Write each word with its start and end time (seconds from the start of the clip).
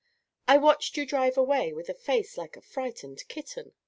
I 0.47 0.57
watched 0.57 0.97
you 0.97 1.05
drive 1.05 1.37
away 1.37 1.73
with 1.73 1.87
a 1.87 1.93
face 1.93 2.35
like 2.35 2.57
a 2.57 2.61
frightened 2.61 3.23
kitten." 3.27 3.73